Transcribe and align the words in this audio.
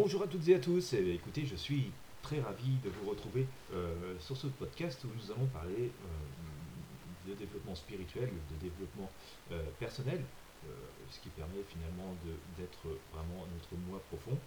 Bonjour 0.00 0.22
à 0.22 0.28
toutes 0.28 0.46
et 0.46 0.54
à 0.54 0.60
tous. 0.60 0.92
Écoutez, 0.92 1.44
je 1.44 1.56
suis 1.56 1.90
très 2.22 2.40
ravi 2.40 2.78
de 2.84 2.88
vous 2.88 3.10
retrouver 3.10 3.44
euh, 3.74 4.14
sur 4.20 4.36
ce 4.36 4.46
podcast 4.46 5.02
où 5.02 5.08
nous 5.08 5.32
allons 5.32 5.46
parler 5.46 5.90
euh, 5.90 7.28
de 7.28 7.34
développement 7.34 7.74
spirituel, 7.74 8.30
de 8.30 8.56
développement 8.62 9.10
euh, 9.50 9.60
personnel, 9.80 10.22
ce 11.10 11.18
qui 11.18 11.30
permet 11.30 11.66
finalement 11.66 12.14
d'être 12.56 12.86
vraiment 13.12 13.42
notre 13.50 13.74
moi 13.90 14.00
profond. 14.06 14.38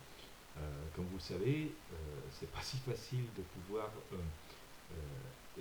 comme 0.95 1.03
vous 1.11 1.19
le 1.19 1.27
savez, 1.35 1.75
c'est 2.31 2.49
pas 2.49 2.61
si 2.63 2.77
facile 2.77 3.27
de 3.35 3.43
pouvoir 3.51 3.91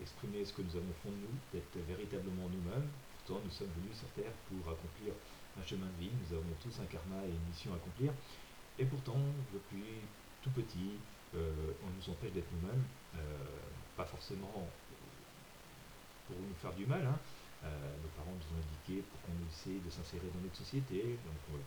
exprimer 0.00 0.45
ce 0.45 0.52
que 0.52 0.62
nous 0.62 0.77
avons 0.77 0.86
au 0.86 1.02
fond 1.02 1.11
de 1.11 1.18
nous, 1.18 1.36
d'être 1.52 1.84
véritablement 1.88 2.46
nous-mêmes. 2.46 2.86
Pourtant, 3.18 3.43
nous 3.45 3.50
sommes 3.50 3.75
venus 3.82 3.98
sur 3.98 4.07
Terre 4.14 4.34
pour 4.46 4.70
accomplir 4.70 5.18
un 5.59 5.66
chemin 5.66 5.91
de 5.98 6.04
vie. 6.04 6.14
Nous 6.14 6.36
avons 6.36 6.54
tous 6.62 6.79
un 6.79 6.86
karma 6.86 7.27
et 7.27 7.34
une 7.34 7.46
mission 7.50 7.72
à 7.72 7.77
accomplir. 7.82 8.14
Et 8.79 8.84
pourtant, 8.84 9.18
depuis 9.52 10.00
tout 10.43 10.50
petit, 10.50 10.96
euh, 11.34 11.72
on 11.85 11.90
nous 11.90 12.07
empêche 12.13 12.32
d'être 12.32 12.50
nous-mêmes, 12.53 12.85
euh, 13.17 13.21
pas 13.96 14.04
forcément 14.04 14.67
pour 16.26 16.36
nous 16.36 16.54
faire 16.61 16.72
du 16.75 16.86
mal. 16.86 17.04
Hein. 17.04 17.18
Euh, 17.64 17.68
nos 18.03 18.09
parents 18.17 18.32
nous 18.32 18.48
ont 18.57 18.59
indiqué 18.59 19.04
pour 19.04 19.21
qu'on 19.22 19.36
essaie 19.46 19.79
de 19.85 19.90
s'insérer 19.90 20.32
dans 20.32 20.40
notre 20.40 20.57
société. 20.57 21.18
Donc, 21.26 21.39
on 21.53 21.61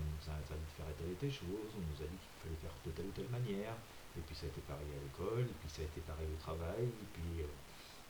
nous 0.00 0.24
a 0.28 0.34
interdit 0.36 0.66
de 0.66 0.76
faire 0.76 0.90
telle 0.98 1.12
et 1.12 1.20
telle 1.20 1.32
chose, 1.32 1.70
on 1.72 1.84
nous 1.86 2.00
a 2.02 2.08
dit 2.08 2.18
qu'il 2.18 2.36
fallait 2.42 2.60
faire 2.60 2.76
de 2.84 2.90
telle 2.90 3.08
ou 3.08 3.14
telle 3.14 3.32
manière. 3.32 3.76
Et 4.16 4.22
puis 4.24 4.34
ça 4.34 4.44
a 4.44 4.48
été 4.48 4.64
pareil 4.64 4.88
à 4.96 5.00
l'école, 5.00 5.44
et 5.44 5.56
puis 5.60 5.68
ça 5.68 5.84
a 5.84 5.84
été 5.84 6.00
pareil 6.00 6.24
au 6.24 6.40
travail, 6.40 6.88
et 6.88 7.08
puis 7.12 7.44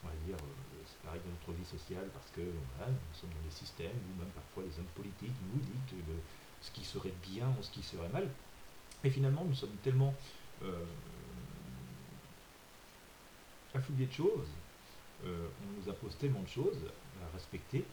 on 0.03 0.07
va 0.07 0.15
dire, 0.23 0.39
c'est 0.87 1.03
pareil 1.03 1.19
dans 1.27 1.35
notre 1.35 1.51
vie 1.51 1.67
sociale 1.67 2.07
parce 2.15 2.31
que 2.31 2.47
nous 2.47 3.15
sommes 3.15 3.35
dans 3.35 3.43
des 3.43 3.55
systèmes 3.55 3.99
où 4.07 4.13
même 4.23 4.31
parfois 4.31 4.63
les 4.63 4.75
hommes 4.79 4.95
politiques 4.95 5.35
nous 5.51 5.59
disent 5.59 6.07
ce 6.61 6.71
qui 6.71 6.85
serait 6.85 7.15
bien 7.23 7.49
ou 7.59 7.63
ce 7.63 7.71
qui 7.71 7.83
serait 7.83 8.09
mal. 8.09 8.29
Et 9.05 9.11
finalement, 9.11 9.45
nous 9.45 9.55
sommes 9.55 9.77
tellement 9.83 10.15
euh, 10.63 10.85
afflués 13.75 14.07
de 14.07 14.13
choses, 14.13 14.49
euh, 15.25 15.49
on 15.63 15.81
nous 15.81 15.91
impose 15.91 16.17
tellement 16.19 16.43
de 16.43 16.49
choses 16.49 16.79
à 17.23 17.33
respecter 17.35 17.85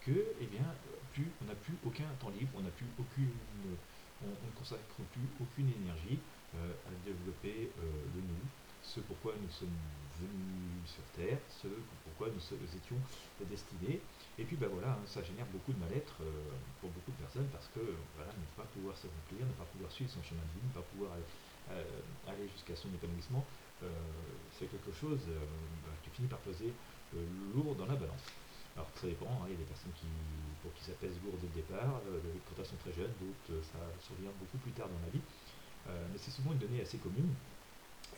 que, 0.00 0.24
eh 0.40 0.46
bien, 0.46 0.64
plus, 1.12 1.26
on 1.42 1.46
n'a 1.46 1.54
plus 1.54 1.74
aucun 1.84 2.04
temps 2.20 2.30
libre, 2.30 2.50
on 2.56 2.62
n'a 2.62 2.70
plus 2.70 2.86
aucune, 2.98 3.30
on, 4.22 4.28
ne 4.28 4.52
consacre 4.58 4.80
plus 5.12 5.28
aucune 5.40 5.70
énergie 5.82 6.18
euh, 6.54 6.72
à 6.86 7.04
développer 7.04 7.70
le 7.82 8.20
nous, 8.20 8.46
ce 8.86 9.00
pourquoi 9.00 9.34
nous 9.42 9.50
sommes 9.50 9.74
venus 10.20 10.86
sur 10.86 11.02
Terre, 11.18 11.38
ce 11.50 11.68
pourquoi 12.04 12.32
nous, 12.32 12.40
étions 12.40 12.96
destinés. 13.50 14.00
Et 14.38 14.44
puis 14.44 14.56
ben 14.56 14.68
voilà, 14.72 14.92
hein, 14.92 15.06
ça 15.06 15.22
génère 15.22 15.46
beaucoup 15.52 15.72
de 15.72 15.78
mal-être 15.78 16.22
euh, 16.22 16.30
pour 16.80 16.90
beaucoup 16.90 17.10
de 17.10 17.20
personnes 17.20 17.48
parce 17.52 17.68
que 17.74 17.82
voilà, 18.16 18.32
ne 18.32 18.46
pas 18.56 18.68
pouvoir 18.72 18.96
s'accomplir, 18.96 19.44
ne 19.44 19.56
pas 19.58 19.68
pouvoir 19.68 19.90
suivre 19.90 20.10
son 20.10 20.22
chemin 20.22 20.40
de 20.40 20.52
vie, 20.60 20.64
ne 20.64 20.72
pas 20.72 20.86
pouvoir 20.94 21.12
aller, 21.12 22.46
euh, 22.46 22.52
jusqu'à 22.54 22.76
son 22.76 22.88
épanouissement, 22.94 23.44
euh, 23.82 23.88
c'est 24.56 24.70
quelque 24.70 24.92
chose 24.92 25.20
bah, 25.84 25.92
qui 26.02 26.10
finit 26.10 26.28
par 26.28 26.38
peser 26.40 26.72
lourd 27.54 27.74
dans 27.74 27.86
la 27.86 27.96
balance. 27.96 28.24
Alors 28.76 28.88
ça 28.94 29.08
dépend, 29.08 29.28
hein, 29.40 29.48
il 29.48 29.52
y 29.52 29.56
a 29.56 29.60
des 29.60 29.68
personnes 29.68 29.92
qui, 29.96 30.08
pour 30.62 30.72
qui 30.74 30.84
ça 30.84 30.92
pèse 31.00 31.16
lourd 31.24 31.36
dès 31.40 31.48
le 31.48 31.56
départ, 31.64 32.00
quand 32.44 32.56
elles 32.60 32.68
sont 32.68 32.80
très 32.80 32.92
jeunes, 32.92 33.12
d'autres 33.20 33.64
ça 33.72 33.80
survient 34.00 34.32
beaucoup 34.38 34.58
plus 34.58 34.72
tard 34.72 34.88
dans 34.88 35.00
la 35.00 35.10
vie. 35.12 35.24
mais 36.12 36.18
c'est 36.18 36.30
souvent 36.30 36.52
une 36.52 36.60
donnée 36.60 36.80
assez 36.80 36.98
commune. 36.98 37.32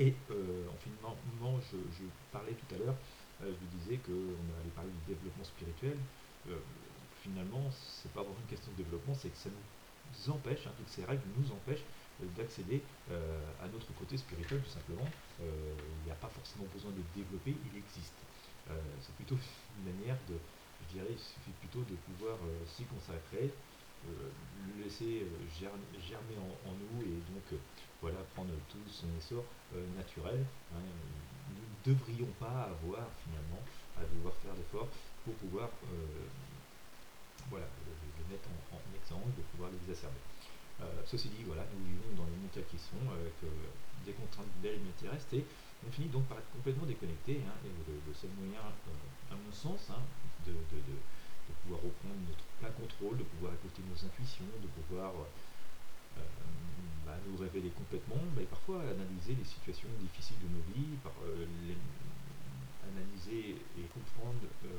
Et 0.00 0.14
euh, 0.30 0.68
en 0.70 0.76
finalement, 0.78 1.58
je, 1.58 1.76
je, 1.98 2.04
parlais 2.30 2.52
tout 2.52 2.74
à 2.74 2.78
l'heure, 2.78 2.94
euh, 3.42 3.50
je 3.50 3.58
vous 3.58 3.72
disais 3.82 3.96
qu'on 3.98 4.46
allait 4.60 4.74
parler 4.74 4.90
du 4.90 5.14
développement 5.14 5.44
spirituel. 5.44 5.96
Euh, 6.48 6.54
finalement, 7.22 7.66
c'est 7.72 8.12
pas 8.12 8.22
vraiment 8.22 8.38
une 8.38 8.50
question 8.50 8.70
de 8.72 8.76
développement, 8.78 9.14
c'est 9.14 9.30
que 9.30 9.36
ça 9.36 9.50
nous 9.50 10.32
empêche, 10.32 10.66
hein, 10.66 10.72
toutes 10.78 10.88
ces 10.88 11.04
règles 11.04 11.26
nous 11.36 11.50
empêchent 11.52 11.84
d'accéder 12.36 12.82
à 13.62 13.68
notre 13.70 13.86
côté 13.94 14.16
spirituel 14.16 14.60
tout 14.62 14.74
simplement. 14.74 15.06
il 15.38 16.04
n'y 16.04 16.10
a 16.10 16.18
pas 16.18 16.26
forcément 16.26 16.66
besoin 16.74 16.90
de 16.90 17.02
développer, 17.14 17.54
il 17.54 17.78
existe. 17.78 18.18
c'est 19.00 19.14
plutôt 19.14 19.38
une 19.78 19.94
manière 19.94 20.16
de, 20.28 20.34
je 20.34 20.98
dirais, 20.98 21.06
il 21.12 21.18
suffit 21.18 21.54
plutôt 21.60 21.78
de 21.86 21.94
pouvoir 21.94 22.38
s'y 22.66 22.82
consacrer, 22.90 23.54
le 24.06 24.82
laisser 24.82 25.26
germer 25.58 26.36
en, 26.38 26.72
nous 26.72 27.02
et 27.02 27.18
donc 27.32 27.60
voilà, 28.00 28.18
prendre 28.34 28.54
tout 28.70 28.78
son 28.86 29.06
essor 29.18 29.44
euh, 29.74 29.82
naturel. 29.96 30.44
Hein. 30.74 30.82
Nous 31.50 31.92
ne 31.92 31.96
devrions 31.96 32.30
pas 32.38 32.70
avoir 32.70 33.08
finalement 33.24 33.62
à 33.96 34.02
devoir 34.06 34.34
faire 34.36 34.54
d'efforts 34.54 34.88
pour 35.24 35.34
pouvoir 35.34 35.68
euh, 35.90 36.26
voilà, 37.50 37.66
le, 37.66 38.24
mettre 38.30 38.48
en, 38.70 38.78
exemple, 38.94 39.34
de 39.36 39.42
pouvoir 39.50 39.70
l'exacerber. 39.72 40.20
Euh, 40.80 41.02
ceci 41.06 41.28
dit, 41.28 41.42
voilà, 41.42 41.66
nous 41.74 41.84
vivons 41.84 42.22
dans 42.22 42.28
les 42.30 42.38
montagnes 42.38 42.70
qui 42.70 42.78
sont 42.78 43.02
avec 43.10 43.34
des 44.06 44.12
contraintes 44.12 44.52
belles 44.62 44.78
et 44.78 44.94
terrestres 45.02 45.34
et 45.34 45.44
on 45.86 45.90
finit 45.90 46.08
donc 46.08 46.24
par 46.26 46.38
être 46.38 46.50
complètement 46.52 46.86
déconnecté. 46.86 47.42
Hein, 47.42 47.56
et 47.66 47.72
le, 47.74 48.14
seul 48.14 48.30
moyen, 48.38 48.62
à 48.62 49.34
mon 49.34 49.50
sens, 49.50 49.90
hein, 49.90 50.02
de, 50.46 50.54
pouvoir 51.64 51.80
reprendre 51.80 52.20
notre 52.28 52.44
plein 52.60 52.72
contrôle, 52.74 53.18
de 53.18 53.24
pouvoir 53.24 53.52
écouter 53.54 53.82
nos 53.86 53.98
intuitions, 53.98 54.48
de 54.60 54.68
pouvoir 54.82 55.12
bah, 57.08 57.16
nous 57.24 57.40
révéler 57.40 57.70
complètement, 57.72 58.20
et 58.36 58.44
parfois 58.44 58.84
analyser 58.84 59.32
les 59.32 59.48
situations 59.48 59.88
difficiles 59.96 60.36
de 60.44 60.48
nos 60.52 60.64
vies, 60.76 61.00
par, 61.00 61.16
euh, 61.24 61.48
analyser 62.84 63.56
et 63.56 63.84
comprendre 63.88 64.44
euh, 64.68 64.76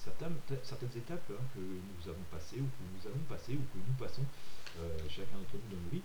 certaines, 0.00 0.96
étapes 0.96 1.28
hein, 1.28 1.44
que 1.52 1.60
nous 1.60 2.04
avons 2.08 2.24
passées 2.32 2.56
ou 2.56 2.68
que 2.72 2.84
nous 2.88 3.04
allons 3.04 3.24
passer 3.28 3.52
ou 3.52 3.64
que 3.68 3.76
nous 3.84 3.96
passons 4.00 4.24
euh, 4.80 4.96
chacun 5.12 5.36
d'entre 5.36 5.60
nous 5.60 5.76
dans 5.76 5.82
nos 5.84 5.92
vies, 5.92 6.04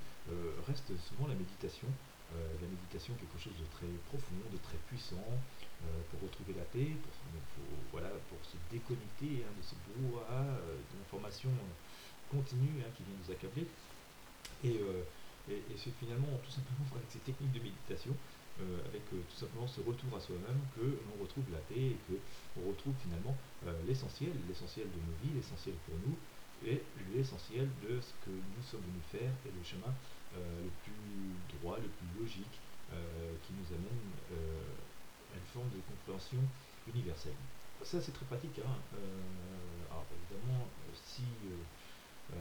reste 0.67 0.91
souvent 0.99 1.27
la 1.27 1.35
méditation. 1.35 1.87
la 2.31 2.67
méditation 2.67 3.15
quelque 3.15 3.39
chose 3.39 3.55
de 3.55 3.67
très 3.71 3.91
profond, 4.07 4.39
de 4.51 4.59
très 4.63 4.79
puissant, 4.87 5.27
pour 6.11 6.19
retrouver 6.23 6.55
la 6.55 6.63
paix, 6.71 6.95
pour, 7.03 7.11
déconnecter 8.71 9.43
hein, 9.43 9.51
de 9.57 9.63
ce 9.63 9.75
brouhaha 9.85 10.43
d'informations 10.95 11.51
continues 12.31 12.79
hein, 12.81 12.89
qui 12.95 13.03
vient 13.03 13.17
nous 13.19 13.31
accabler. 13.31 13.67
Et, 14.63 14.79
et, 15.49 15.75
c'est 15.75 15.93
finalement 15.99 16.39
tout 16.43 16.51
simplement 16.51 16.85
avec 16.95 17.09
ces 17.09 17.19
techniques 17.19 17.51
de 17.51 17.59
méditation, 17.59 18.15
euh, 18.59 18.77
avec 18.85 19.01
euh, 19.13 19.23
tout 19.31 19.37
simplement 19.37 19.67
ce 19.67 19.81
retour 19.81 20.11
à 20.15 20.19
soi-même, 20.19 20.59
que 20.75 20.83
l'on 20.83 21.17
retrouve 21.23 21.45
la 21.51 21.63
paix 21.71 21.95
et 21.95 21.99
que 22.07 22.19
on 22.59 22.69
retrouve 22.69 22.93
finalement 23.01 23.35
euh, 23.65 23.73
l'essentiel, 23.87 24.31
l'essentiel 24.47 24.85
de 24.91 24.99
nos 24.99 25.15
vies, 25.23 25.33
l'essentiel 25.33 25.75
pour 25.87 25.95
nous, 26.05 26.15
et 26.67 26.83
l'essentiel 27.15 27.69
de 27.81 27.99
ce 27.99 28.13
que 28.21 28.29
nous 28.29 28.63
sommes 28.63 28.85
venus 28.85 29.07
faire 29.09 29.33
et 29.47 29.49
le 29.49 29.63
chemin 29.65 29.91
le 30.37 30.69
plus 30.85 31.57
droit, 31.57 31.75
le 31.81 31.89
plus 31.89 32.21
logique, 32.21 32.59
qui 33.41 33.51
nous 33.57 33.65
amène 33.75 34.13
à 34.29 35.35
une 35.35 35.49
forme 35.51 35.67
de 35.73 35.81
compréhension 35.89 36.37
universelle. 36.93 37.33
Ça 37.83 37.99
c'est 37.99 38.13
très 38.13 38.25
pratique. 38.25 38.59
Hein. 38.59 38.77
alors 39.89 40.05
évidemment, 40.15 40.67
si 40.93 41.23
euh, 42.33 42.37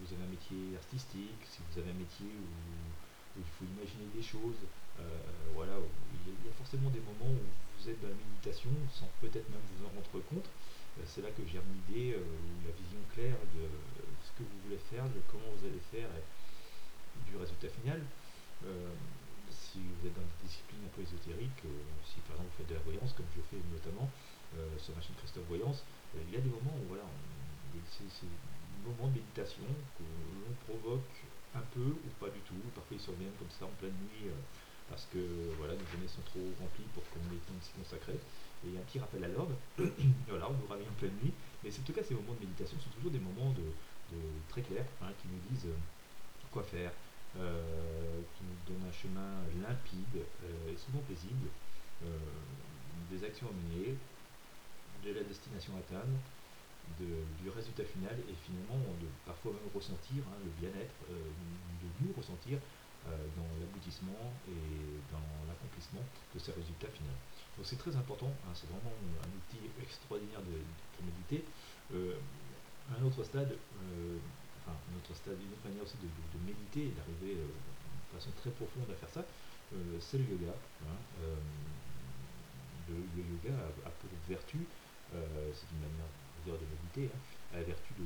vous 0.00 0.14
avez 0.14 0.24
un 0.24 0.32
métier 0.32 0.74
artistique, 0.76 1.38
si 1.46 1.60
vous 1.70 1.78
avez 1.78 1.90
un 1.90 2.00
métier 2.00 2.26
où, 2.26 2.48
il 3.38 3.46
faut 3.46 3.62
imaginer 3.62 4.10
des 4.10 4.26
choses, 4.26 4.58
euh, 4.98 5.04
voilà, 5.54 5.78
il 6.26 6.34
y, 6.34 6.50
a, 6.50 6.52
forcément 6.58 6.90
des 6.90 6.98
moments 6.98 7.30
où 7.30 7.46
vous 7.78 7.84
êtes 7.88 8.02
dans 8.02 8.10
la 8.10 8.18
méditation 8.18 8.74
sans 8.90 9.06
peut-être 9.22 9.46
même 9.54 9.62
vous 9.70 9.86
en 9.86 9.94
rendre 9.94 10.10
compte. 10.26 10.50
Euh, 10.98 11.06
c'est 11.06 11.22
là 11.22 11.30
que 11.30 11.46
j'ai 11.46 11.62
une 11.62 11.78
idée 11.86 12.18
ou 12.18 12.66
la 12.66 12.74
vision 12.74 12.98
claire 13.14 13.38
de 13.54 13.70
ce 14.26 14.34
que 14.34 14.42
vous 14.42 14.58
voulez 14.66 14.82
faire, 14.90 15.06
de 15.06 15.22
comment 15.30 15.46
vous 15.54 15.64
allez 15.64 15.84
faire 15.94 16.10
et 16.10 16.24
du 17.30 17.36
résultat 17.36 17.68
final 17.68 18.02
si 19.50 19.78
vous 19.78 20.06
êtes 20.06 20.14
dans 20.14 20.26
des 20.26 20.46
disciplines 20.46 20.84
un 20.84 20.92
peu 20.94 21.02
ésotériques, 21.02 21.64
si 22.04 22.20
par 22.26 22.36
exemple 22.36 22.50
vous 22.50 22.58
faites 22.58 22.70
de 22.70 22.74
la 22.74 22.84
voyance, 22.84 23.14
comme 23.14 23.26
je 23.34 23.42
fais 23.48 23.62
notamment 23.72 24.10
sur 24.78 24.94
ma 24.94 25.00
chaîne 25.00 25.16
Christophe 25.16 25.46
Voyance, 25.48 25.84
il 26.14 26.34
y 26.34 26.36
a 26.36 26.40
des 26.40 26.50
moments 26.50 26.74
où 26.82 26.88
voilà, 26.88 27.04
c'est 27.88 28.26
moment 28.84 29.08
de 29.08 29.20
méditation 29.20 29.68
que 29.98 30.04
l'on 30.04 30.54
provoque 30.66 31.14
un 31.54 31.64
peu 31.74 31.94
ou 31.94 32.10
pas 32.18 32.30
du 32.30 32.40
tout. 32.40 32.60
Parfois 32.74 32.96
ils 32.96 33.02
surviennent 33.02 33.36
comme 33.38 33.50
ça 33.50 33.66
en 33.66 33.74
pleine 33.78 33.96
nuit 34.08 34.28
euh, 34.28 34.40
parce 34.88 35.06
que 35.12 35.20
voilà, 35.58 35.74
nos 35.74 35.86
journées 35.86 36.08
sont 36.08 36.24
trop 36.24 36.42
remplies 36.60 36.88
pour 36.94 37.04
qu'on 37.10 37.20
ait 37.30 37.38
le 37.38 37.44
temps 37.46 37.58
de 37.58 37.64
s'y 37.64 37.72
consacrer. 37.76 38.18
Et 38.66 38.76
un 38.76 38.84
petit 38.84 38.98
rappel 38.98 39.24
à 39.24 39.28
l'ordre. 39.28 39.56
voilà, 40.28 40.50
on 40.50 40.56
nous 40.56 40.68
réveille 40.68 40.88
en 40.88 40.98
pleine 40.98 41.16
nuit. 41.22 41.32
Mais 41.64 41.70
en 41.70 41.82
tout 41.84 41.92
cas, 41.92 42.02
ces 42.02 42.14
moments 42.14 42.34
de 42.34 42.40
méditation 42.40 42.78
sont 42.78 42.90
toujours 42.90 43.10
des 43.10 43.20
moments 43.20 43.52
de, 43.52 43.64
très 44.48 44.62
clairs 44.62 44.88
hein, 45.02 45.12
qui 45.22 45.28
nous 45.28 45.40
disent 45.48 45.66
euh, 45.66 46.48
quoi 46.50 46.62
faire, 46.64 46.90
euh, 47.38 48.20
qui 48.36 48.42
nous 48.44 48.58
donnent 48.66 48.88
un 48.88 48.92
chemin 48.92 49.30
limpide 49.62 50.26
et 50.68 50.76
souvent 50.76 50.98
paisible, 51.06 51.46
des 53.10 53.24
actions 53.24 53.46
à 53.46 53.52
mener, 53.52 53.94
de 55.04 55.12
la 55.12 55.22
destination 55.22 55.72
à 55.76 55.80
atteindre 55.80 56.18
du 56.98 57.48
résultat 57.50 57.84
final 57.84 58.16
et 58.28 58.36
finalement 58.44 58.80
de 59.00 59.06
parfois 59.24 59.52
même 59.52 59.70
ressentir 59.74 60.22
hein, 60.26 60.38
le 60.42 60.50
bien-être, 60.60 60.94
euh, 61.10 61.14
de 61.14 61.88
nous 62.04 62.12
ressentir 62.16 62.58
euh, 62.58 63.16
dans 63.36 63.48
l'aboutissement 63.60 64.32
et 64.48 65.00
dans 65.12 65.24
l'accomplissement 65.48 66.04
de 66.34 66.38
ces 66.38 66.52
résultats 66.52 66.90
finaux. 66.92 67.16
Donc 67.56 67.64
c'est 67.64 67.78
très 67.78 67.94
important, 67.96 68.32
hein, 68.44 68.52
c'est 68.54 68.68
vraiment 68.68 68.92
un 69.22 69.30
outil 69.32 69.64
extraordinaire 69.80 70.40
de, 70.42 70.60
pour 70.96 71.04
méditer. 71.04 71.44
Euh, 71.94 72.16
un 72.90 73.04
autre 73.04 73.22
stade, 73.22 73.54
enfin 74.58 74.74
un 74.74 74.96
autre 74.98 75.14
stade, 75.14 75.38
une 75.38 75.52
autre 75.54 75.62
manière 75.64 75.84
aussi 75.84 75.94
de, 76.02 76.10
méditer 76.42 76.90
et 76.90 76.94
d'arriver, 76.98 77.38
pas 78.10 78.18
façon 78.18 78.30
très 78.34 78.50
profonde 78.50 78.90
à 78.90 78.94
faire 78.94 79.08
ça, 79.08 79.22
c'est 80.00 80.18
le 80.18 80.24
yoga. 80.24 80.50
Hein. 80.82 80.98
Le, 82.88 83.22
yoga 83.22 83.54
a, 83.86 83.90
pour 83.90 84.10
vertu, 84.28 84.66
c'est 85.12 85.68
une 85.74 85.82
manière 85.82 86.10
de 86.46 86.66
méditer, 86.66 87.10
hein, 87.12 87.20
a 87.54 87.58
la 87.58 87.64
vertu 87.64 87.92
de, 87.98 88.04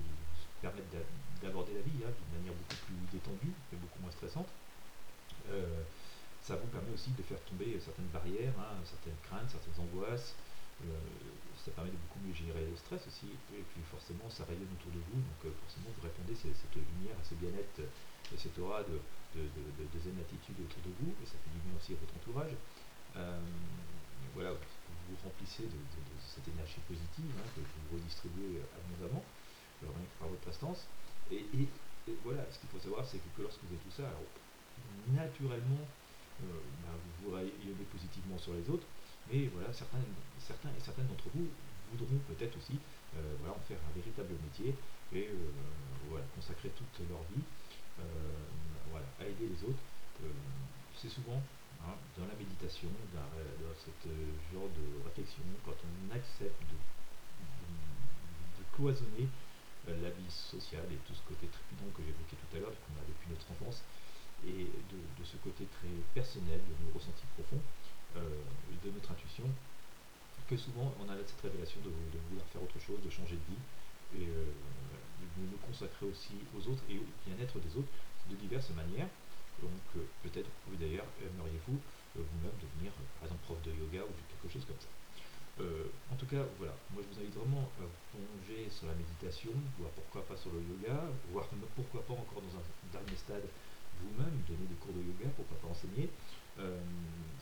permettre 0.61 0.89
d'aborder 1.43 1.75
la 1.75 1.85
vie 1.85 2.01
hein, 2.05 2.11
d'une 2.11 2.33
manière 2.41 2.57
beaucoup 2.57 2.81
plus 2.89 2.97
détendue 3.13 3.53
et 3.73 3.77
beaucoup 3.77 4.01
moins 4.01 4.11
stressante. 4.11 4.49
ça 6.41 6.57
vous 6.57 6.69
permet 6.69 6.93
aussi 6.93 7.11
de 7.13 7.23
faire 7.23 7.41
tomber 7.45 7.79
certaines 7.81 8.09
barrières, 8.09 8.57
certaines 8.85 9.21
craintes, 9.29 9.51
certaines 9.51 9.79
angoisses, 9.85 10.35
euh, 10.83 10.87
ça 11.55 11.71
permet 11.71 11.91
de 11.91 11.97
beaucoup 11.97 12.21
mieux 12.21 12.35
gérer 12.35 12.67
le 12.67 12.77
stress 12.77 13.01
aussi, 13.07 13.31
et 13.55 13.63
puis 13.73 13.81
forcément 13.89 14.29
ça 14.29 14.45
rayonne 14.45 14.69
autour 14.75 14.93
de 14.93 15.01
vous, 15.01 15.21
donc 15.23 15.41
euh, 15.47 15.55
forcément 15.65 15.89
vous 15.95 16.05
répondez 16.05 16.35
à 16.35 16.53
cette 16.53 16.77
lumière, 16.77 17.17
à 17.17 17.25
ce 17.25 17.35
bien-être, 17.39 17.81
et 17.81 18.37
cette 18.37 18.59
aura 18.59 18.83
de, 18.83 18.99
zen 19.33 20.19
attitude 20.19 20.59
autour 20.61 20.83
de 20.85 20.93
vous, 21.01 21.15
et 21.23 21.27
ça 21.27 21.39
fait 21.41 21.53
du 21.57 21.61
bien 21.63 21.73
aussi 21.79 21.95
à 21.95 21.99
votre 22.03 22.13
entourage. 22.21 22.53
Euh, 23.17 23.41
voilà, 24.35 24.53
remplissez 25.25 25.65
de, 25.65 25.81
cette 26.23 26.47
énergie 26.49 26.81
positive 26.87 27.33
hein, 27.41 27.49
que 27.57 27.61
vous 27.61 27.97
redistribuez 27.97 28.61
abondamment, 28.77 29.25
rien 29.83 29.91
que 29.91 30.19
par 30.21 30.29
votre 30.29 30.43
prestance. 30.43 30.87
Et, 31.33 31.45
voilà, 32.23 32.45
ce 32.53 32.59
qu'il 32.61 32.69
faut 32.69 32.79
savoir, 32.79 33.07
c'est 33.09 33.17
que, 33.17 33.43
lorsque 33.43 33.65
vous 33.65 33.73
avez 33.73 33.85
tout 33.85 33.97
ça, 33.97 34.13
naturellement, 35.09 35.85
bah, 36.41 36.93
vous 36.93 37.13
vous 37.25 37.37
rayonnez 37.37 37.87
positivement 37.91 38.37
sur 38.37 38.53
les 38.53 38.69
autres, 38.69 38.87
mais 39.33 39.49
voilà, 39.55 39.73
certains, 39.73 40.05
certains 40.39 40.69
et 40.69 40.81
certaines 40.81 41.07
d'entre 41.07 41.29
vous 41.35 41.49
voudront 41.93 42.19
peut-être 42.29 42.57
aussi 42.57 42.77
euh, 43.17 43.35
voilà, 43.41 43.55
en 43.55 43.61
faire 43.69 43.79
un 43.79 43.95
véritable 43.95 44.35
métier 44.43 44.75
et 45.15 45.29
euh, 45.29 45.35
voilà, 46.11 46.25
consacrer 46.35 46.71
toute 46.71 47.09
leur 47.09 47.23
vie 47.31 47.45
euh, 48.01 48.03
voilà, 48.91 49.07
à 49.21 49.25
aider 49.25 49.47
les 49.47 49.63
autres. 49.69 49.79
c'est 50.97 51.09
souvent 51.09 51.41
dans 52.17 52.27
la 52.27 52.35
méditation, 52.35 52.89
dans, 53.13 53.29
ce 53.75 54.09
genre 54.53 54.71
de 54.73 55.05
réflexion, 55.05 55.43
quand 55.65 55.77
on 55.85 56.15
accepte 56.15 56.63
de, 56.71 56.77
cloisonner 58.75 59.29
la 59.87 60.11
vie 60.11 60.31
sociale 60.31 60.91
et 60.91 60.99
tout 61.07 61.15
ce 61.15 61.23
côté 61.23 61.47
trépidant 61.47 61.87
que 61.95 62.03
j'évoquais 62.03 62.35
tout 62.35 62.57
à 62.57 62.59
l'heure, 62.59 62.75
qu'on 62.75 62.99
a 62.99 63.07
depuis 63.07 63.31
notre 63.31 63.47
enfance, 63.55 63.85
et 64.43 64.67
de, 64.67 65.25
ce 65.25 65.37
côté 65.39 65.65
très 65.79 65.95
personnel, 66.13 66.59
de 66.59 66.75
nos 66.83 66.93
ressentis 66.93 67.27
profonds, 67.39 67.63
euh, 68.17 68.43
de 68.83 68.91
notre 68.91 69.13
intuition, 69.13 69.45
que 70.49 70.57
souvent 70.57 70.93
on 71.01 71.09
a 71.09 71.17
cette 71.25 71.41
révélation 71.41 71.81
de, 71.81 71.91
vouloir 72.29 72.47
faire 72.53 72.63
autre 72.63 72.79
chose, 72.81 73.01
de 73.01 73.11
changer 73.11 73.37
de 73.37 73.47
vie, 73.55 73.63
et 74.19 74.29
euh, 74.29 74.45
de 75.39 75.43
nous 75.51 75.59
consacrer 75.59 76.07
aussi 76.07 76.35
aux 76.55 76.63
autres 76.71 76.83
et 76.89 76.99
au 76.99 77.07
bien-être 77.27 77.59
des 77.59 77.77
autres 77.77 77.91
de 78.31 78.37
diverses 78.37 78.71
manières. 78.71 79.09
Donc 79.65 79.89
euh, 79.97 80.07
peut-être 80.23 80.51
vous 80.69 80.77
d'ailleurs 80.77 81.07
aimeriez-vous 81.21 81.79
vous-même 82.15 82.57
devenir 82.63 82.93
par 83.19 83.27
exemple 83.27 83.43
prof 83.43 83.59
de 83.67 83.73
yoga 83.75 84.07
ou 84.07 84.13
quelque 84.31 84.53
chose 84.53 84.65
comme 84.65 84.79
ça. 84.79 84.93
en 86.13 86.17
tout 86.17 86.27
cas, 86.27 86.47
voilà, 86.59 86.75
moi 86.95 87.03
je 87.03 87.09
vous 87.11 87.19
invite 87.19 87.35
vraiment 87.35 87.67
à 87.83 87.87
plonger 88.15 88.71
sur 88.71 88.87
la 88.87 88.95
méditation, 88.95 89.51
voire 89.79 89.91
pourquoi 89.99 90.23
pas 90.23 90.37
sur 90.39 90.55
le 90.55 90.63
yoga, 90.63 90.95
voire 91.33 91.47
pourquoi 91.75 92.07
pas 92.07 92.15
encore 92.15 92.43
dans 92.43 92.55
un 92.55 92.65
dernier 92.95 93.19
stade 93.19 93.47
vous-même, 94.03 94.43
donner 94.49 94.67
des 94.67 94.79
cours 94.79 94.95
de 94.95 95.03
yoga, 95.03 95.31
pourquoi 95.37 95.59
pas 95.59 95.71
enseigner. 95.71 96.11
Euh, 96.59 96.79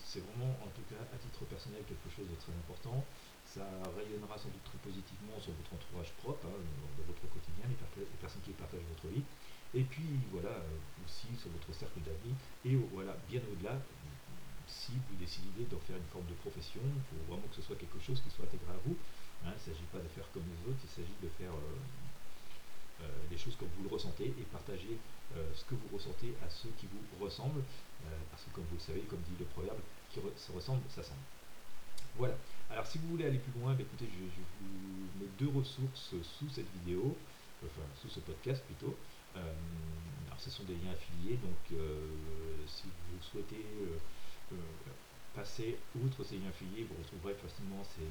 c'est 0.01 0.21
vraiment, 0.21 0.53
en 0.61 0.71
tout 0.73 0.85
cas, 0.89 1.01
à 1.13 1.17
titre 1.17 1.45
personnel, 1.45 1.83
quelque 1.85 2.09
chose 2.09 2.29
de 2.29 2.37
très 2.37 2.53
important. 2.53 3.05
Ça 3.45 3.67
rayonnera 3.97 4.39
sans 4.39 4.49
doute 4.49 4.65
très 4.65 4.81
positivement 4.81 5.37
sur 5.41 5.53
votre 5.53 5.73
entourage 5.77 6.13
propre, 6.21 6.49
hein, 6.49 6.57
votre 7.05 7.27
quotidien, 7.29 7.69
les, 7.69 7.77
personnes 8.21 8.43
qui 8.45 8.53
partagent 8.57 8.87
votre 8.89 9.13
vie. 9.13 9.25
Et 9.75 9.85
puis, 9.85 10.21
voilà, 10.33 10.65
euh, 11.43 11.49
sur 11.49 11.51
votre 11.51 11.73
cercle 11.75 12.01
d'amis. 12.01 12.35
Et 12.65 12.77
voilà, 12.93 13.17
bien 13.29 13.41
au-delà, 13.51 13.79
si 14.67 14.93
vous 14.93 15.17
décidez 15.19 15.65
d'en 15.71 15.81
faire 15.81 15.97
une 15.97 16.11
forme 16.13 16.27
de 16.27 16.39
profession, 16.39 16.81
faut 17.11 17.33
vraiment 17.33 17.47
que 17.49 17.57
ce 17.57 17.63
soit 17.63 17.77
quelque 17.77 18.01
chose 18.01 18.21
qui 18.23 18.31
soit 18.31 18.45
intégré 18.45 18.71
à 18.71 18.81
vous. 18.87 18.97
Hein. 19.45 19.51
il 19.51 19.59
ne 19.59 19.75
s'agit 19.75 19.89
pas 19.91 19.99
de 19.99 20.09
faire 20.09 20.25
comme 20.33 20.47
les 20.47 20.71
autres, 20.71 20.81
il 20.85 20.91
s'agit 20.91 21.19
de 21.21 21.29
faire 21.35 21.51
euh, 21.51 23.07
des 23.29 23.37
choses 23.37 23.57
comme 23.57 23.69
vous 23.77 23.83
le 23.83 23.91
ressentez 23.91 24.31
et 24.31 24.47
partager 24.53 24.97
ce 25.33 25.65
que 25.65 25.75
vous 25.75 25.97
ressentez 25.97 26.37
à 26.45 26.51
ceux 26.51 26.69
qui 26.79 26.87
vous 26.87 27.25
ressemblent. 27.25 27.65
Euh, 28.07 28.09
parce 28.31 28.43
que 28.45 28.51
comme 28.51 28.65
vous 28.65 28.77
le 28.77 28.81
savez, 28.81 29.01
comme 29.03 29.21
dit 29.21 29.37
le 29.39 29.45
proverbe, 29.47 29.79
qui 30.11 30.21
se 30.37 30.53
ressemble, 30.53 30.83
ça 30.89 31.03
semble. 31.03 31.21
Voilà. 32.17 32.35
Alors 32.71 32.87
si 32.87 32.99
vous 32.99 33.09
voulez 33.09 33.27
aller 33.27 33.39
plus 33.39 33.61
loin, 33.61 33.75
bah, 33.75 33.83
écoutez, 33.83 34.07
je, 34.11 34.25
vous 34.61 35.21
mets 35.21 35.31
deux 35.39 35.49
ressources 35.49 36.15
sous 36.23 36.49
cette 36.51 36.71
vidéo, 36.81 37.17
enfin 37.65 37.87
sous 38.01 38.09
ce 38.09 38.21
podcast 38.21 38.63
plutôt. 38.65 38.97
Euh, 40.33 40.35
alors 40.35 40.41
ce 40.41 40.51
sont 40.51 40.65
des 40.65 40.75
liens 40.75 40.93
affiliés, 40.93 41.37
donc 41.37 41.79
euh, 41.79 42.09
si 42.67 42.85
vous 42.85 43.23
souhaitez 43.23 43.65
passer 45.35 45.79
outre 45.97 46.25
ces 46.25 46.37
liens 46.37 46.49
affiliés, 46.49 46.85
vous 46.85 47.03
retrouverez 47.03 47.35
facilement 47.35 47.83
ces, 47.85 48.03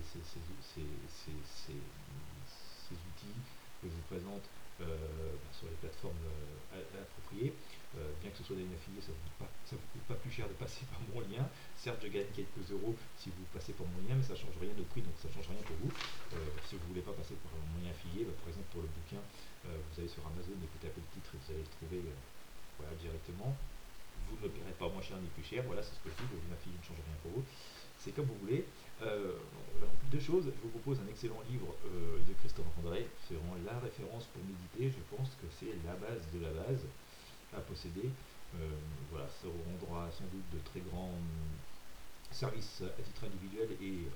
outils 2.92 3.40
que 3.82 3.88
je 3.88 3.94
vous 3.94 4.08
présente 4.10 4.44
sur 5.54 5.68
les 5.68 5.76
plateformes 5.82 6.18
appropriées. 7.00 7.54
Euh, 8.00 8.08
bien 8.24 8.32
que 8.32 8.38
ce 8.40 8.44
soit 8.48 8.56
des 8.56 8.64
liens 8.64 8.80
affiliés, 8.80 9.04
ça 9.04 9.12
ne 9.12 9.20
vous, 9.20 9.84
coûte 9.92 10.08
pas 10.08 10.16
plus 10.16 10.32
cher 10.32 10.48
de 10.48 10.56
passer 10.56 10.88
par 10.92 11.04
mon 11.12 11.20
lien. 11.28 11.44
Certes, 11.76 12.00
je 12.00 12.08
gagne 12.08 12.32
quelques 12.32 12.64
euros 12.72 12.96
si 13.20 13.28
vous 13.36 13.44
passez 13.52 13.76
par 13.76 13.84
mon 13.84 14.00
lien, 14.08 14.16
mais 14.16 14.24
ça 14.24 14.32
ne 14.32 14.40
change 14.40 14.56
rien 14.64 14.72
au 14.80 14.88
prix, 14.88 15.04
donc 15.04 15.12
ça 15.20 15.28
ne 15.28 15.36
change 15.36 15.52
rien 15.52 15.60
pour 15.68 15.76
vous. 15.84 15.92
Euh, 15.92 16.40
si 16.72 16.80
vous 16.80 16.88
ne 16.88 16.90
voulez 16.96 17.04
pas 17.04 17.12
passer 17.12 17.36
par 17.44 17.52
mon 17.52 17.84
lien 17.84 17.92
affilié, 17.92 18.24
bah, 18.24 18.32
par 18.40 18.48
exemple 18.48 18.72
pour 18.72 18.82
le 18.88 18.92
bouquin, 18.96 19.20
euh, 19.68 19.76
vous 19.76 19.96
allez 20.00 20.08
sur 20.08 20.24
Amazon, 20.24 20.56
écoutez 20.56 20.88
un 20.88 20.96
peu 20.96 21.04
le 21.98 22.02
vous 22.02 22.08
le 22.08 22.12
trouver 22.12 22.16
voilà, 22.80 22.96
directement. 22.96 23.56
Vous 24.30 24.38
ne 24.38 24.48
me 24.48 24.50
paierez 24.50 24.76
pas 24.80 24.88
moins 24.88 25.02
cher 25.02 25.18
ni 25.18 25.28
plus 25.36 25.44
cher, 25.44 25.64
voilà, 25.68 25.84
c'est 25.84 25.94
ce 25.94 26.00
que 26.00 26.10
je 26.10 26.24
dis, 26.24 26.30
le 26.32 26.40
lien 26.40 26.56
affilié 26.56 26.78
ne 26.80 26.86
change 26.88 27.04
rien 27.04 27.18
pour 27.22 27.32
vous. 27.32 27.46
C'est 28.00 28.12
comme 28.16 28.26
vous 28.26 28.40
voulez. 28.42 28.66
deux 30.10 30.20
choses, 30.20 30.46
je 30.48 30.62
vous 30.64 30.74
propose 30.80 30.98
un 31.04 31.10
excellent 31.12 31.44
livre 31.52 31.76
de 31.86 32.34
Christophe 32.40 32.72
André, 32.80 33.06
c'est 33.28 33.36
vraiment 33.36 33.60
la 33.66 33.78
référence 33.78 34.26
pour 34.34 34.42
méditer, 34.42 34.90
je 34.90 35.04
pense 35.16 35.36
que 35.38 35.46
c'est 35.60 35.76
la 35.86 35.94
base 36.00 36.24
de 36.34 36.40
la 36.42 36.50
base 36.50 36.82
à 37.54 37.60
posséder. 37.60 38.10
Euh, 38.56 38.68
voilà, 39.12 39.28
ça 39.30 39.48
rendra 39.48 40.12
sans 40.12 40.26
doute 40.26 40.44
de 40.52 40.60
très 40.60 40.82
grands 40.82 41.16
services 42.32 42.84
à 42.84 43.02
titre 43.02 43.24
individuel 43.24 43.70
et 43.82 44.08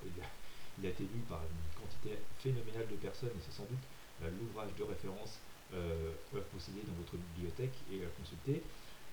il 0.77 0.85
a 0.85 0.89
été 0.89 1.03
lu 1.03 1.23
par 1.29 1.39
une 1.39 1.79
quantité 1.79 2.19
phénoménale 2.39 2.87
de 2.87 2.95
personnes 2.95 3.35
c'est 3.39 3.51
sans 3.51 3.63
doute 3.63 3.85
euh, 4.23 4.29
l'ouvrage 4.39 4.71
de 4.77 4.83
référence 4.83 5.39
euh, 5.73 6.13
à 6.35 6.41
posséder 6.53 6.81
dans 6.87 6.93
votre 6.93 7.17
bibliothèque 7.17 7.73
et 7.91 8.05
à 8.05 8.09
consulter. 8.19 8.61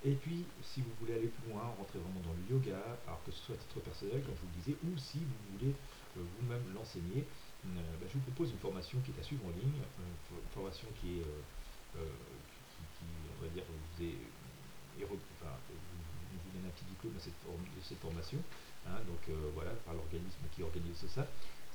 Et 0.04 0.14
puis, 0.18 0.44
si 0.62 0.82
vous 0.82 0.90
voulez 1.00 1.14
aller 1.14 1.30
plus 1.30 1.50
loin, 1.50 1.62
rentrer 1.78 1.98
vraiment 1.98 2.20
dans 2.26 2.34
le 2.34 2.44
yoga, 2.50 2.82
alors 3.06 3.22
que 3.24 3.30
ce 3.30 3.38
soit 3.38 3.54
à 3.54 3.58
titre 3.58 3.80
personnel, 3.80 4.20
comme 4.26 4.34
je 4.34 4.42
vous 4.42 4.50
le 4.50 4.58
disais, 4.60 4.76
ou 4.82 4.98
si 4.98 5.18
vous 5.22 5.38
voulez 5.54 5.74
vous-même 6.16 6.74
l'enseigner, 6.74 7.24
bah, 7.62 8.06
je 8.10 8.14
vous 8.18 8.26
propose 8.26 8.50
une 8.50 8.58
formation 8.58 8.98
qui 9.06 9.12
est 9.14 9.20
à 9.20 9.22
suivre 9.22 9.46
en 9.46 9.54
ligne, 9.54 9.78
une 9.78 10.52
formation 10.52 10.88
qui 11.00 11.20
est 11.20 11.26
on 13.42 13.44
va 13.44 13.50
dire, 13.50 13.64
vous, 13.66 14.04
est, 14.04 14.16
enfin, 15.04 15.54
vous, 15.68 16.50
donne 16.54 16.66
un 16.66 16.74
petit 16.74 16.84
diplôme 16.84 17.14
de 17.14 17.20
cette, 17.20 17.98
formation. 17.98 18.38
Hein, 18.86 18.98
donc 19.06 19.20
euh, 19.28 19.50
voilà, 19.54 19.70
par 19.86 19.94
l'organisme 19.94 20.42
qui 20.54 20.62
organise 20.62 21.06
ça. 21.08 21.26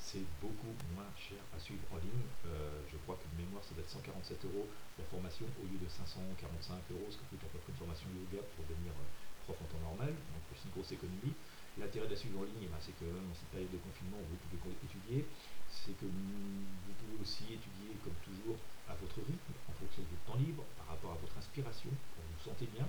C'est 0.08 0.24
beaucoup 0.40 0.72
moins 0.96 1.12
cher 1.20 1.36
à 1.52 1.60
suivre 1.60 1.84
en 1.92 2.00
ligne. 2.00 2.24
Euh, 2.48 2.80
je 2.88 2.96
crois 3.04 3.20
que 3.20 3.28
de 3.28 3.44
mémoire, 3.44 3.60
ça 3.60 3.76
doit 3.76 3.84
être 3.84 3.92
147 3.92 4.40
euros 4.48 4.64
la 4.96 5.04
formation 5.12 5.44
au 5.60 5.68
lieu 5.68 5.76
de 5.76 5.90
545 5.92 6.80
euros, 6.96 7.12
ce 7.12 7.20
que 7.20 7.28
coûte 7.28 7.44
à 7.44 7.52
peu 7.52 7.60
près 7.60 7.76
une 7.76 7.82
formation 7.84 8.08
yoga 8.16 8.40
pour 8.56 8.64
devenir 8.72 8.96
euh, 8.96 9.12
prof 9.44 9.60
en 9.60 9.68
temps 9.68 9.84
normal. 9.84 10.16
Donc 10.16 10.44
c'est 10.56 10.64
une 10.64 10.80
grosse 10.80 10.96
économie. 10.96 11.36
L'intérêt 11.76 12.08
de 12.08 12.16
la 12.16 12.20
suivre 12.24 12.40
en 12.40 12.48
ligne, 12.48 12.72
ben, 12.72 12.80
c'est 12.80 12.96
que 12.96 13.04
dans 13.04 13.36
cette 13.36 13.52
période 13.52 13.68
de 13.68 13.84
confinement, 13.84 14.24
vous 14.24 14.40
pouvez 14.48 14.80
étudier. 14.80 15.28
C'est 15.68 15.92
que 16.00 16.08
vous 16.08 16.96
pouvez 17.04 17.20
aussi 17.20 17.44
étudier, 17.52 17.92
comme 18.00 18.16
toujours, 18.24 18.56
à 18.88 18.96
votre 18.96 19.20
rythme, 19.20 19.52
en 19.68 19.76
fonction 19.76 20.08
de 20.08 20.10
votre 20.16 20.24
temps 20.24 20.40
libre, 20.40 20.64
par 20.80 20.96
rapport 20.96 21.12
à 21.12 21.20
votre 21.20 21.36
inspiration, 21.36 21.92
quand 22.16 22.24
vous 22.24 22.32
vous 22.32 22.48
sentez 22.48 22.72
bien. 22.72 22.88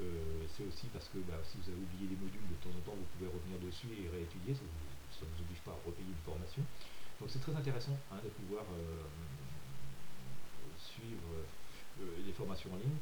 Euh, 0.00 0.48
c'est 0.50 0.66
aussi 0.66 0.88
parce 0.90 1.06
que 1.12 1.20
bah, 1.28 1.38
si 1.44 1.60
vous 1.60 1.68
avez 1.70 1.78
oublié 1.78 2.10
des 2.10 2.18
modules, 2.18 2.42
de 2.50 2.58
temps 2.58 2.74
en 2.74 2.82
temps, 2.82 2.96
vous 2.98 3.06
pouvez 3.14 3.30
revenir 3.30 3.60
dessus 3.62 3.92
et 3.94 4.08
réétudier, 4.10 4.56
ça 4.56 4.64
ne 4.64 5.30
vous, 5.30 5.42
oblige 5.44 5.62
pas 5.62 5.73
formation. 6.24 6.62
Donc 7.20 7.30
c'est 7.30 7.40
très 7.40 7.54
intéressant 7.54 7.96
hein, 8.10 8.18
de 8.24 8.28
pouvoir 8.28 8.64
euh, 8.74 9.04
suivre 10.78 11.30
euh, 12.00 12.18
les 12.26 12.32
formations 12.32 12.72
en 12.72 12.76
ligne, 12.76 12.98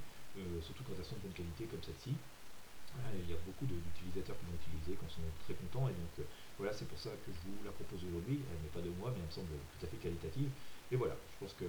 surtout 0.61 0.85
quand 0.85 0.93
elles 0.99 1.05
sont 1.05 1.17
de 1.17 1.29
bonne 1.29 1.37
qualité 1.37 1.64
comme 1.64 1.83
celle-ci. 1.83 2.12
il 2.12 3.29
y 3.29 3.35
a 3.37 3.41
beaucoup 3.45 3.64
d'utilisateurs 3.64 4.37
qui 4.37 4.45
l'ont 4.49 4.57
utilisé, 4.57 4.97
qui 4.97 5.05
en 5.05 5.12
sont 5.12 5.29
très 5.45 5.55
contents, 5.55 5.88
et 5.88 5.97
donc 5.97 6.25
voilà, 6.57 6.73
c'est 6.73 6.88
pour 6.88 6.99
ça 6.99 7.11
que 7.11 7.33
je 7.33 7.41
vous 7.45 7.61
la 7.64 7.73
propose 7.73 8.00
aujourd'hui. 8.05 8.41
Elle 8.41 8.61
n'est 8.64 8.75
pas 8.75 8.81
de 8.81 8.93
moi, 8.97 9.12
mais 9.12 9.21
elle 9.21 9.29
me 9.29 9.37
semble 9.37 9.52
tout 9.76 9.85
à 9.85 9.88
fait 9.88 10.00
qualitative. 10.00 10.49
Et 10.93 10.97
voilà, 10.97 11.17
je 11.17 11.37
pense 11.41 11.55
que 11.57 11.69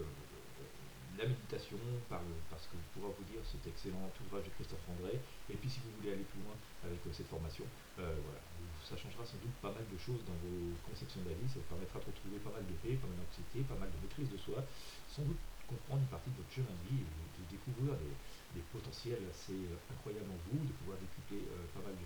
la 1.17 1.25
méditation, 1.29 1.77
par, 2.10 2.22
parce 2.50 2.65
que 2.67 2.75
pourra 2.93 3.13
vous 3.13 3.25
dire 3.29 3.41
cet 3.46 3.62
excellent 3.67 4.10
ouvrage 4.25 4.46
de 4.46 4.53
Christophe 4.58 4.82
André. 4.89 5.20
Et 5.50 5.55
puis 5.58 5.70
si 5.70 5.79
vous 5.86 5.93
voulez 6.01 6.13
aller 6.13 6.25
plus 6.25 6.41
loin 6.41 6.58
avec 6.82 7.00
euh, 7.05 7.13
cette 7.13 7.29
formation, 7.29 7.65
euh, 8.00 8.17
voilà, 8.25 8.41
ça 8.82 8.98
changera 8.98 9.25
sans 9.25 9.38
doute 9.38 9.53
pas 9.62 9.72
mal 9.72 9.86
de 9.86 9.98
choses 9.98 10.22
dans 10.25 10.38
vos 10.41 10.74
conceptions 10.89 11.22
de 11.22 11.29
la 11.29 11.38
vie, 11.38 11.48
ça 11.48 11.62
vous 11.62 11.70
permettra 11.70 12.01
de 12.01 12.10
retrouver 12.10 12.38
pas 12.41 12.51
mal 12.51 12.65
de 12.65 12.75
paix, 12.82 12.98
pas 12.98 13.10
mal 13.10 13.17
d'anxiété, 13.22 13.62
pas 13.70 13.77
mal 13.77 13.89
de 13.93 13.98
maîtrise 14.01 14.29
de 14.29 14.39
soi, 14.41 14.65
sans 15.05 15.24
doute 15.24 15.39
comprendre 15.70 16.01
une 16.01 16.12
partie 16.12 16.34
de 16.34 16.38
votre 16.41 16.51
chemin 16.51 16.74
de 16.74 16.86
vie 16.89 17.01
et 17.05 17.08
de 17.08 17.43
découvrir 17.48 17.93
des, 18.01 18.62
potentiels 18.70 19.22
assez 19.29 19.58
euh, 19.58 19.93
incroyables 19.93 20.29
en 20.29 20.39
vous, 20.50 20.62
de 20.65 20.74
pouvoir 20.82 20.98
décupler 20.98 21.41
de 21.41 22.05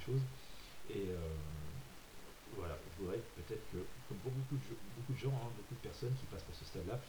gens, 5.18 5.34
hein, 5.34 5.50
beaucoup 5.58 5.76
de 5.76 5.86
personnes 5.86 6.14
qui 6.20 6.26
passent 6.28 6.46
par 6.46 6.56
ce 6.56 6.66
stade-là, 6.66 7.00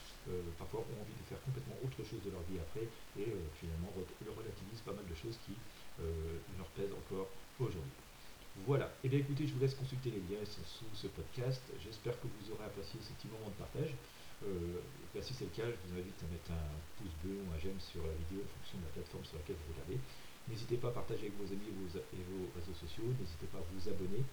parfois 0.57 0.81
ont 0.81 1.01
envie 1.03 1.19
de 1.19 1.27
faire 1.29 1.41
complètement 1.43 1.77
autre 1.85 2.01
chose 2.05 2.23
de 2.25 2.31
leur 2.31 2.43
vie 2.49 2.57
après 2.57 2.89
et 3.21 3.29
finalement 3.61 3.93
relativisent 3.93 4.85
pas 4.87 4.97
mal 4.97 5.05
de 5.05 5.15
choses 5.15 5.37
qui 5.45 5.53
leur 6.57 6.69
pèsent 6.73 6.95
encore 6.95 7.29
aujourd'hui. 7.61 7.93
Voilà, 8.67 8.87
et 8.87 9.07
eh 9.07 9.09
bien 9.09 9.19
écoutez, 9.21 9.47
je 9.47 9.55
vous 9.55 9.61
laisse 9.61 9.75
consulter 9.75 10.11
les 10.11 10.23
liens 10.27 10.43
sous 10.45 10.91
ce 10.95 11.07
podcast. 11.07 11.63
J'espère 11.79 12.19
que 12.19 12.27
vous 12.27 12.51
aurez 12.51 12.65
apprécié 12.65 12.99
ce 13.01 13.13
petit 13.15 13.29
moment 13.29 13.51
de 13.55 13.59
partage. 13.61 13.95
Euh, 14.47 14.83
bah, 15.15 15.23
si 15.23 15.35
c'est 15.35 15.47
le 15.47 15.55
cas, 15.55 15.67
je 15.67 15.79
vous 15.87 15.99
invite 15.99 16.19
à 16.23 16.29
mettre 16.31 16.51
un 16.51 16.75
pouce 16.99 17.15
bleu 17.23 17.39
ou 17.39 17.47
un 17.55 17.59
j'aime 17.59 17.79
sur 17.79 18.03
la 18.03 18.15
vidéo 18.27 18.43
en 18.43 18.51
fonction 18.59 18.79
de 18.79 18.85
la 18.87 18.93
plateforme 18.95 19.25
sur 19.27 19.39
laquelle 19.39 19.59
vous 19.63 19.75
regardez. 19.75 19.99
N'hésitez 20.51 20.79
pas 20.79 20.89
à 20.89 20.97
partager 20.97 21.29
avec 21.31 21.37
vos 21.39 21.47
amis 21.51 21.71
et 21.71 22.23
vos, 22.27 22.47
réseaux 22.55 22.75
sociaux. 22.75 23.07
N'hésitez 23.19 23.47
pas 23.51 23.59
à 23.63 23.67
vous 23.69 23.83
abonner. 23.89 24.25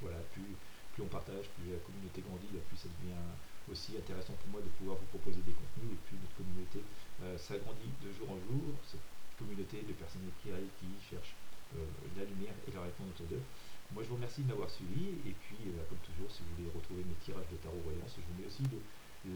Voilà, 0.00 0.18
plus, 0.34 0.58
plus 0.92 1.02
on 1.02 1.10
partage, 1.10 1.48
plus 1.56 1.72
la 1.72 1.80
communauté 1.80 2.20
grandit, 2.20 2.48
plus 2.68 2.76
ça 2.76 2.88
devient 3.00 3.24
aussi 3.70 3.96
intéressant 3.96 4.34
pour 4.36 4.50
moi 4.52 4.60
de 4.60 4.70
pouvoir 4.76 4.98
vous 4.98 5.08
proposer 5.08 5.40
des 5.46 5.56
contenus. 5.56 5.96
Et 5.96 6.00
puis 6.04 6.16
notre 6.20 6.36
communauté 6.36 6.80
euh, 7.24 7.36
s'agrandit 7.38 7.92
de 8.02 8.10
jour 8.12 8.28
en 8.30 8.38
jour. 8.48 8.76
Cette 8.84 9.04
communauté 9.38 9.82
de 9.82 9.92
personnes 9.96 10.28
éclairées 10.28 10.68
qui 10.78 10.88
cherchent 11.00 11.34
euh, 11.74 11.84
la 12.18 12.24
lumière 12.28 12.54
et 12.68 12.70
la 12.72 12.82
réponse 12.84 13.08
autour 13.16 13.26
d'eux. 13.32 13.44
Moi, 13.92 14.02
je 14.04 14.08
vous 14.08 14.16
remercie 14.16 14.42
de 14.42 14.48
m'avoir 14.48 14.70
suivi. 14.70 15.20
Et 15.28 15.34
puis, 15.36 15.68
comme 15.88 16.00
toujours, 16.00 16.30
si 16.32 16.40
vous 16.44 16.52
voulez 16.56 16.72
retrouver 16.72 17.04
mes 17.04 17.16
tirages 17.20 17.48
de 17.52 17.56
tarot 17.60 17.80
voyance, 17.84 18.16
je 18.16 18.24
vous 18.24 18.36
mets 18.40 18.48
aussi 18.48 18.64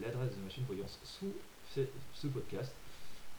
l'adresse 0.01 0.35
de 0.35 0.41
ma 0.41 0.49
chaîne 0.49 0.65
Voyance 0.65 0.99
sous 1.03 1.33
ce, 1.73 2.27
podcast. 2.27 2.73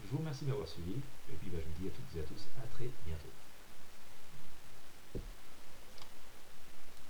Je 0.04 0.10
vous 0.10 0.18
remercie 0.18 0.44
de 0.44 0.50
m'avoir 0.50 0.68
suivi 0.68 0.94
et 0.94 1.37
puis 1.40 1.50
bah, 1.50 1.58
je 1.60 1.66
vous 1.66 1.82
dis 1.82 1.88
à 1.88 1.90
toutes 1.90 2.16
et 2.16 2.20
à 2.20 2.22
tous 2.22 2.46
à 2.62 2.66
très 2.68 2.88
bientôt. 3.04 3.48